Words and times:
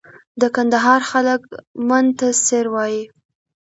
د 0.41 0.43
کندهار 0.55 1.01
خلک 1.11 1.41
من 1.87 2.05
ته 2.19 2.27
سېر 2.45 2.65
وایي. 2.73 3.03